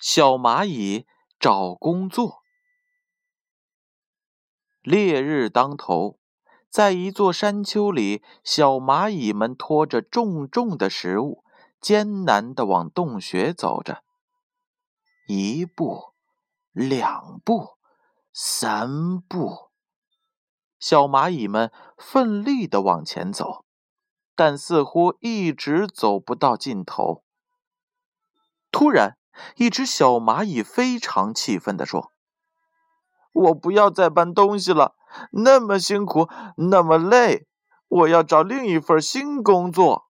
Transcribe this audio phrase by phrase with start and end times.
[0.00, 1.06] 小蚂蚁
[1.38, 2.42] 找工作。
[4.80, 6.18] 烈日当头，
[6.70, 11.44] 在一座山丘里，小蚂蚁们拖着重重的食物，
[11.82, 14.02] 艰难地往洞穴走着。
[15.28, 16.14] 一步，
[16.72, 17.76] 两步，
[18.32, 19.68] 三步，
[20.78, 23.66] 小蚂蚁们奋力地往前走，
[24.34, 27.22] 但似乎一直走不到尽头。
[28.72, 29.18] 突然，
[29.56, 32.12] 一只小蚂蚁非常气愤地说
[33.32, 34.94] ：“我不要再搬东西了，
[35.32, 37.46] 那么辛苦，那么累，
[37.88, 40.06] 我要找另一份新工作。”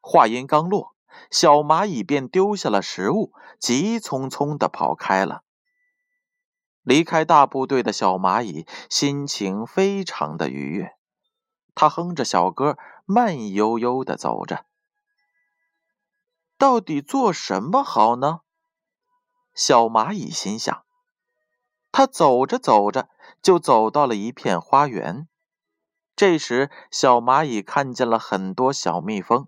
[0.00, 0.94] 话音刚落，
[1.30, 5.42] 小蚂蚁便丢下了食物，急匆匆地跑开了。
[6.82, 10.92] 离开大部队的小蚂蚁心情非常的愉悦，
[11.74, 14.64] 它哼着小歌，慢悠悠地走着。
[16.58, 18.40] 到底做什么好呢？
[19.54, 20.84] 小蚂蚁心想。
[21.92, 23.08] 它走着走着，
[23.40, 25.28] 就走到了一片花园。
[26.16, 29.46] 这时，小蚂蚁看见了很多小蜜蜂。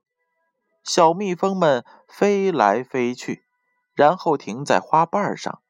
[0.85, 3.45] 小蜜蜂们飞来飞去，
[3.93, 5.61] 然后停在花瓣上，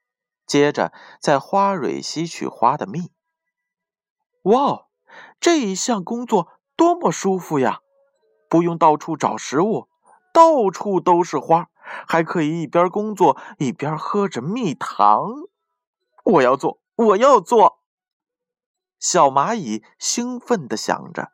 [0.46, 3.10] 接着在花蕊吸取花的蜜。
[4.42, 4.88] 哇，
[5.40, 7.80] 这一项工作多么舒服呀！
[8.50, 9.88] 不用到处找食物。
[10.32, 11.68] 到处都是花，
[12.06, 15.30] 还可以一边工作一边喝着蜜糖。
[16.24, 17.80] 我要做，我要做！
[18.98, 21.30] 小蚂蚁兴奋地想着。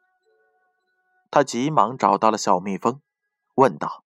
[1.31, 3.01] 他急忙找到了小蜜蜂，
[3.57, 4.05] 问道：“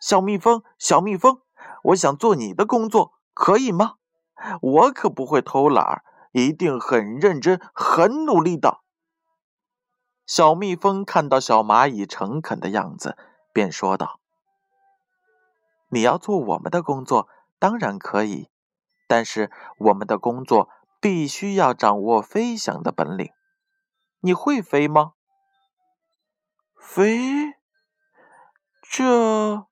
[0.00, 1.40] 小蜜蜂，小蜜蜂，
[1.84, 3.94] 我想做你的工作，可以吗？
[4.60, 8.80] 我可不会偷懒，一定很认真、很努力的。”
[10.26, 13.16] 小蜜蜂看到小蚂蚁诚恳的样子。
[13.52, 14.20] 便说道
[15.90, 18.48] ：“你要做我们的工作，当然可以，
[19.06, 20.68] 但是我们的工作
[21.00, 23.30] 必须要掌握飞翔的本领。
[24.20, 25.12] 你会飞吗
[26.76, 27.54] ？”“飞？
[28.82, 29.66] 这……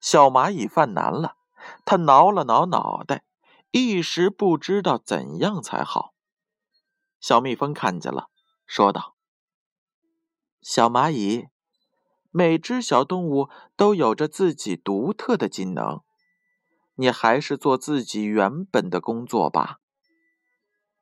[0.00, 1.36] 小蚂蚁犯难了，
[1.84, 3.22] 它挠了挠脑袋，
[3.70, 6.14] 一时不知道怎样才好。
[7.20, 8.30] 小蜜蜂看见了。
[8.70, 9.16] 说道
[10.62, 11.48] ：“小蚂蚁，
[12.30, 16.02] 每只小动物都有着自己独特的技能，
[16.94, 19.80] 你还是做自己原本的工作吧。”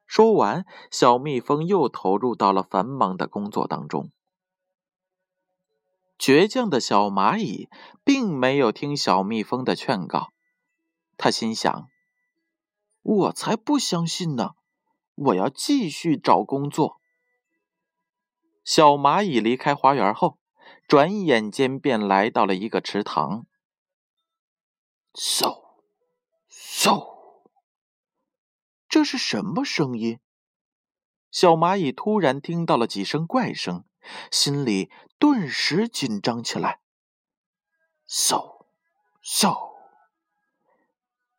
[0.09, 4.11] 说完，小蜜蜂又投入到了繁忙的工作当中。
[6.19, 7.69] 倔强的小蚂蚁
[8.03, 10.33] 并没有听小蜜蜂的劝告，
[11.19, 11.87] 他心想
[13.03, 14.53] ：“我才不相信呢！
[15.17, 16.97] 我要继续找工作。”
[18.69, 20.39] 小蚂蚁离开花园后，
[20.87, 23.47] 转眼间便来到了一个池塘。
[25.15, 25.79] 嗖，
[26.51, 27.47] 嗖，
[28.87, 30.21] 这是什么声音？
[31.31, 33.87] 小蚂蚁突然听到了几声怪声，
[34.31, 36.81] 心里顿时紧张起来。
[38.07, 38.67] 嗖，
[39.25, 39.77] 嗖，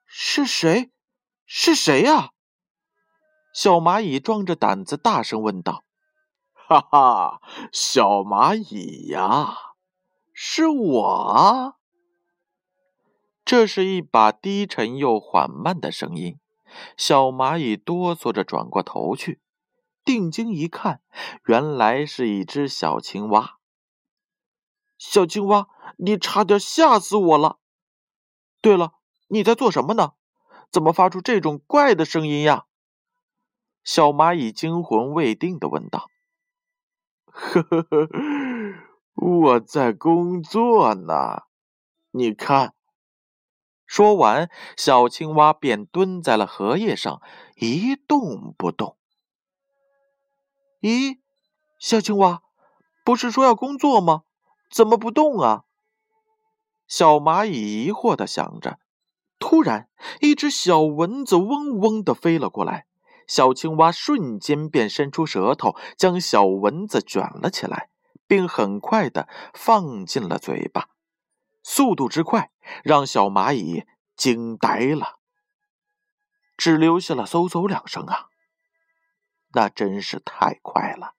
[0.07, 0.89] 是谁？
[1.45, 2.31] 是谁呀？
[3.53, 5.83] 小蚂蚁壮着胆子大声问道。
[6.69, 7.41] 哈哈，
[7.71, 9.55] 小蚂蚁呀，
[10.31, 11.75] 是我。
[13.43, 16.39] 这是一把低沉又缓慢的声音。
[16.95, 19.41] 小蚂蚁哆嗦着转过头去，
[20.05, 21.01] 定睛一看，
[21.47, 23.57] 原来是一只小青蛙。
[24.99, 27.57] 小青蛙，你差点吓死我了。
[28.61, 28.91] 对了，
[29.29, 30.11] 你在做什么呢？
[30.69, 32.65] 怎么发出这种怪的声音呀？
[33.83, 36.05] 小蚂蚁惊魂未定的问道。
[37.39, 38.07] 呵呵呵，
[39.15, 41.43] 我在工作呢，
[42.11, 42.73] 你看。
[43.85, 47.21] 说完，小青蛙便蹲在了荷叶上，
[47.55, 48.97] 一动不动。
[50.81, 51.17] 咦，
[51.79, 52.43] 小青蛙，
[53.03, 54.23] 不是说要工作吗？
[54.69, 55.63] 怎么不动啊？
[56.87, 58.77] 小蚂蚁疑惑的想着。
[59.39, 59.89] 突然，
[60.19, 62.85] 一只小蚊子嗡嗡的飞了过来。
[63.29, 67.89] 小青蛙瞬间便伸出舌头，将小蚊子卷了起来，
[68.27, 70.89] 并很快的放进了嘴巴。
[71.61, 72.51] 速度之快，
[72.83, 73.85] 让小蚂蚁
[74.15, 75.19] 惊呆了，
[76.57, 78.29] 只留下了嗖嗖两声啊！
[79.53, 81.13] 那真是太快了。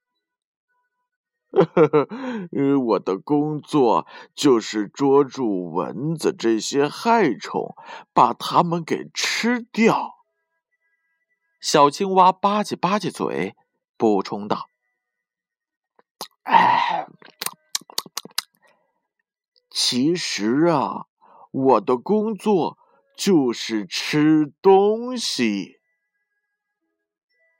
[1.52, 7.74] 呵 呵，我的工作就是捉住蚊子这些害虫，
[8.12, 10.19] 把它们给吃掉。
[11.60, 13.54] 小青蛙吧唧吧唧嘴，
[13.98, 14.70] 补充道
[16.44, 17.06] ：“哎，
[19.68, 21.04] 其实啊，
[21.50, 22.78] 我的工作
[23.14, 25.80] 就是吃东西。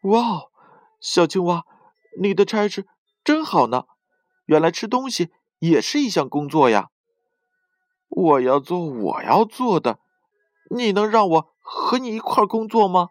[0.05, 0.45] 哇，
[0.99, 1.67] 小青蛙，
[2.19, 2.89] 你的差事
[3.23, 3.85] 真好呢！
[4.47, 6.89] 原来吃东西也是一项工作呀。
[8.09, 10.01] 我要做我要做的，
[10.75, 13.11] 你能让我和你一块工作吗？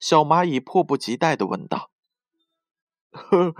[0.00, 1.90] 小蚂蚁迫不及待的问道。
[3.12, 3.54] 呵，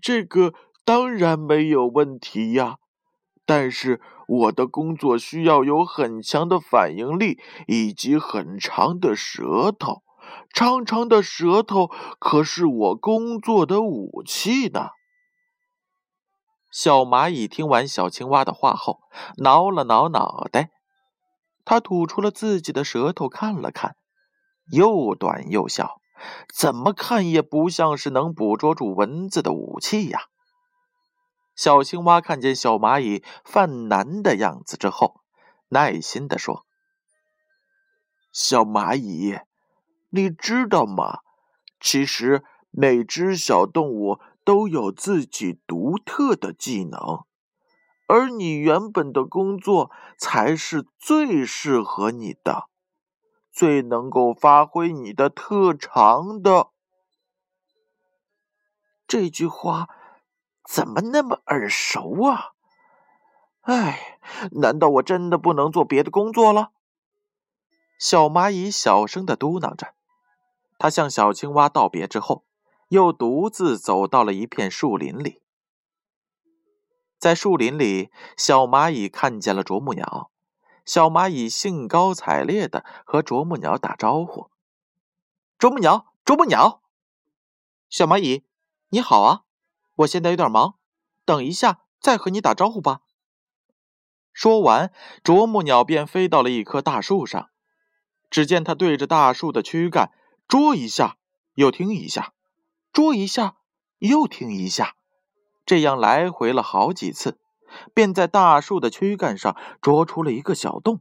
[0.00, 0.54] 这个
[0.84, 2.78] 当然没有问题呀。
[3.44, 10.02] 但是我的工作需要有很强的反应力以及很长的舌头，
[10.54, 11.90] 长长的舌头
[12.20, 14.90] 可是我工作的武器呢。
[16.70, 19.00] 小蚂蚁听完小青蛙的话后，
[19.38, 20.70] 挠了挠脑袋，
[21.64, 23.96] 它吐出了自己的舌头看了看，
[24.70, 26.00] 又短又小，
[26.54, 30.26] 怎么看也不像是能捕捉住蚊子的武器呀。
[31.54, 35.20] 小青蛙看见小蚂蚁犯难的样子之后，
[35.68, 36.64] 耐心地说
[38.32, 39.38] ：“小蚂蚁，
[40.10, 41.18] 你知道吗？
[41.78, 47.24] 其实每只小动物都有自己独特的技能，
[48.06, 52.68] 而你原本的工作才是最适合你的，
[53.52, 56.70] 最能够发挥你的特长的。”
[59.06, 59.88] 这句话。
[60.64, 62.52] 怎么那么耳熟啊？
[63.62, 64.20] 哎，
[64.52, 66.70] 难道我真的不能做别的工作了？
[67.98, 69.94] 小蚂蚁小声的嘟囔着。
[70.78, 72.46] 它向小青蛙道别之后，
[72.88, 75.42] 又独自走到了一片树林里。
[77.18, 80.30] 在树林里，小蚂蚁看见了啄木鸟。
[80.84, 84.50] 小蚂蚁兴高采烈的和啄木鸟打招呼
[85.58, 86.82] ：“啄木鸟，啄木鸟！”
[87.88, 88.44] 小蚂蚁，
[88.88, 89.42] 你好啊！
[89.96, 90.76] 我现在有点忙，
[91.24, 93.02] 等一下再和你打招呼吧。
[94.32, 94.92] 说完，
[95.22, 97.50] 啄木鸟便飞到了一棵大树上。
[98.30, 100.10] 只见它对着大树的躯干
[100.48, 101.18] 啄一下，
[101.52, 102.32] 又停一下，
[102.90, 103.58] 啄一下，
[103.98, 104.96] 又停一下，
[105.66, 107.41] 这样来回了好几次，
[107.94, 111.00] 便在大树的躯干上啄出了一个小洞。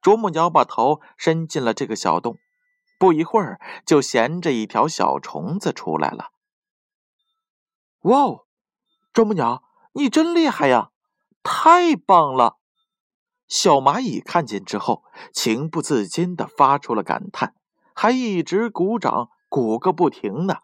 [0.00, 2.38] 啄木鸟把头伸进了这个小洞，
[2.98, 6.30] 不一会儿就衔着一条小虫子出来了。
[8.00, 8.46] 哇哦，
[9.12, 9.62] 啄木鸟，
[9.92, 10.90] 你真厉害呀！
[11.42, 12.58] 太棒了！
[13.46, 17.54] 小蚂蚁看见之后，情不自禁的发出了感叹，
[17.94, 20.58] 还一直鼓掌，鼓个不停呢。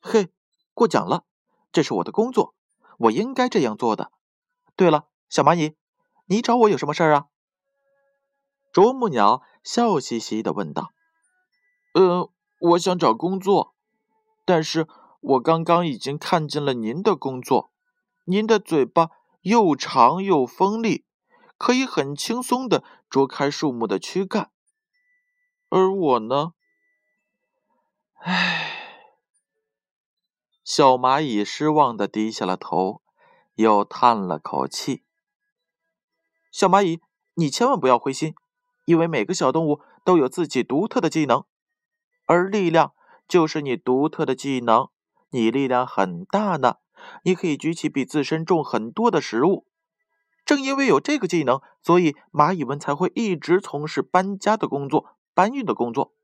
[0.00, 0.30] 嘿，
[0.72, 1.24] 过奖了，
[1.72, 2.54] 这是我的工作，
[2.98, 4.10] 我应该这样做的。
[4.76, 5.76] 对了，小蚂蚁，
[6.26, 7.26] 你找我有什么事儿啊？
[8.72, 10.90] 啄木鸟笑嘻嘻的问道。
[11.94, 12.30] 呃，
[12.60, 13.74] 我想找工作，
[14.44, 14.88] 但是。
[15.26, 17.72] 我刚刚已经看见了您的工作，
[18.26, 19.08] 您的嘴巴
[19.40, 21.06] 又长又锋利，
[21.56, 24.50] 可以很轻松的啄开树木的躯干。
[25.70, 26.52] 而我呢？
[30.64, 33.02] 小蚂蚁失望的低下了头，
[33.56, 35.04] 又叹了口气。
[36.50, 37.02] 小蚂蚁，
[37.34, 38.34] 你千万不要灰心，
[38.86, 41.44] 因为每个小动物都有自己独特的技能，
[42.24, 42.94] 而力量
[43.28, 44.88] 就是你独特的技能。
[45.28, 46.76] 你力量很大呢，
[47.24, 49.66] 你可以举起比自身重很多的食物。
[50.46, 56.14] 正因为有这个技能，所以蚂蚁们才会一直从事搬家的工作、搬运的工作。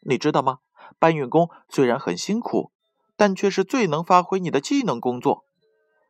[0.00, 0.58] 你知道吗？
[0.98, 2.72] 搬运工虽然很辛苦，
[3.16, 5.44] 但却是最能发挥你的技能工作。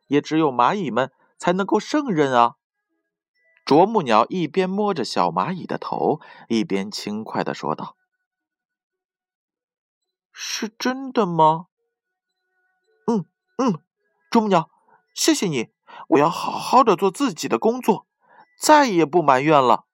[0.07, 2.55] 也只有蚂蚁们才能够胜任啊！
[3.65, 7.97] 啄木鸟一边摸着小蚂蚁的头，一边轻快地说道
[10.31, 11.65] ：“是真的吗？”
[13.09, 13.25] 嗯
[13.57, 13.81] 嗯，
[14.29, 14.69] 啄木鸟，
[15.15, 15.69] 谢谢你！
[16.09, 18.05] 我要好好的做自己的工作，
[18.61, 19.85] 再也不埋怨了。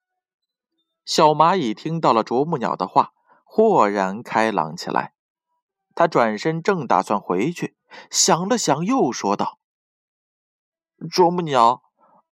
[1.06, 3.14] 小蚂蚁听到了啄木鸟的话，
[3.44, 5.14] 豁然开朗起来。
[5.94, 7.76] 他转身正打算回去，
[8.10, 9.58] 想了想，又说道
[11.10, 11.82] ：“啄木鸟，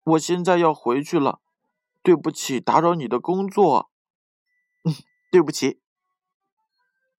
[0.03, 1.41] 我现在要回去了，
[2.01, 3.91] 对不起，打扰你的工作。
[4.85, 4.93] ”“嗯，
[5.31, 5.81] 对不起。”“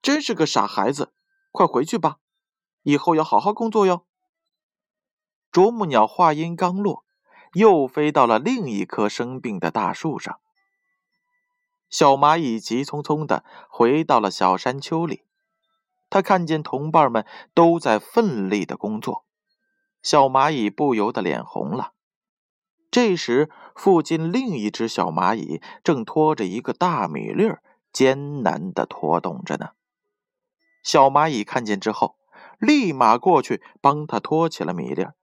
[0.00, 1.12] 真是个傻孩子，
[1.50, 2.16] 快回去吧。”
[2.82, 4.06] 以后要好好工作哟。
[5.52, 7.04] 啄木鸟话音刚落，
[7.52, 10.40] 又飞到了另一棵生病的大树上。
[11.90, 15.25] 小蚂蚁急匆匆的回到了小山丘里，
[16.11, 17.25] 他看见同伴们
[17.55, 19.25] 都在奋力的工作，
[20.02, 21.93] 小蚂蚁不由得脸红了。
[22.90, 27.62] 这时，附近另一只小蚂蚁正拖着一个大米粒儿，
[27.93, 29.71] 艰难的拖动着呢。
[30.83, 32.17] 小蚂蚁看见之后。
[32.59, 35.14] 立马过去帮他拖起了米粒儿，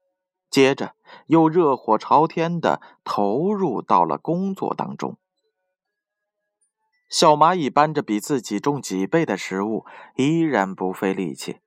[0.49, 0.95] 接着
[1.27, 5.19] 又热火朝天的投入到了工作当中。
[7.09, 9.85] 小蚂蚁搬着比自己重几倍的食物，
[10.15, 11.61] 依然不费力气，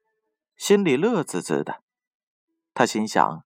[0.56, 1.82] 心里乐滋滋的。
[2.74, 3.44] 他心想：“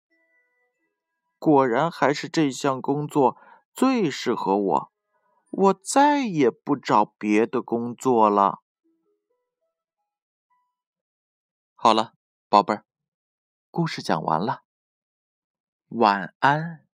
[1.39, 3.37] 果然还是这项工作
[3.75, 4.93] 最适合我，
[5.51, 8.61] 我再也不找别的工作了。”
[11.75, 12.15] 好了，
[12.49, 12.85] 宝贝儿，
[13.71, 14.63] 故事讲完了，
[15.89, 16.90] 晚安。